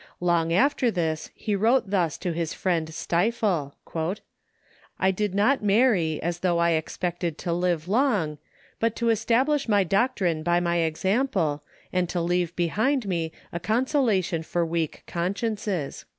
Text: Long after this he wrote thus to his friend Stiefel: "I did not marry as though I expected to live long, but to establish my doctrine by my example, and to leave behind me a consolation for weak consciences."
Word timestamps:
Long 0.19 0.51
after 0.51 0.89
this 0.89 1.29
he 1.35 1.55
wrote 1.55 1.91
thus 1.91 2.17
to 2.17 2.31
his 2.31 2.55
friend 2.55 2.91
Stiefel: 2.91 3.75
"I 4.99 5.11
did 5.11 5.35
not 5.35 5.63
marry 5.63 6.19
as 6.23 6.39
though 6.39 6.57
I 6.57 6.71
expected 6.71 7.37
to 7.37 7.53
live 7.53 7.87
long, 7.87 8.39
but 8.79 8.95
to 8.95 9.09
establish 9.09 9.69
my 9.69 9.83
doctrine 9.83 10.41
by 10.41 10.59
my 10.59 10.77
example, 10.77 11.61
and 11.93 12.09
to 12.09 12.19
leave 12.19 12.55
behind 12.55 13.07
me 13.07 13.31
a 13.53 13.59
consolation 13.59 14.41
for 14.41 14.65
weak 14.65 15.03
consciences." 15.05 16.05